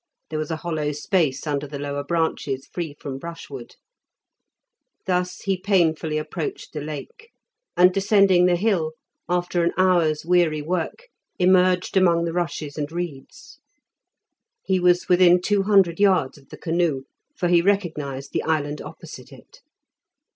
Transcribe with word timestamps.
There 0.31 0.39
was 0.39 0.49
a 0.49 0.55
hollow 0.55 0.93
space 0.93 1.45
under 1.45 1.67
the 1.67 1.77
lower 1.77 2.03
branches 2.03 2.65
free 2.65 2.95
from 2.99 3.19
brushwood. 3.19 3.75
Thus 5.05 5.41
he 5.41 5.57
painfully 5.61 6.17
approached 6.17 6.73
the 6.73 6.81
Lake, 6.81 7.29
and 7.77 7.93
descending 7.93 8.47
the 8.47 8.55
hill, 8.55 8.93
after 9.29 9.63
an 9.63 9.73
hour's 9.77 10.25
weary 10.25 10.63
work 10.63 11.09
emerged 11.37 11.95
among 11.95 12.23
the 12.25 12.33
rushes 12.33 12.79
and 12.79 12.91
reeds. 12.91 13.59
He 14.63 14.79
was 14.79 15.07
within 15.07 15.39
two 15.39 15.61
hundred 15.61 15.99
yards 15.99 16.35
of 16.39 16.49
the 16.49 16.57
canoe, 16.57 17.03
for 17.37 17.47
he 17.47 17.61
recognised 17.61 18.31
the 18.33 18.41
island 18.41 18.81
opposite 18.81 19.31
it. 19.31 19.61